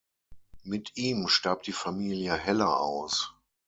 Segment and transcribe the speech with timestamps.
[0.63, 3.35] Mit ihm starb die Familie Heller aus.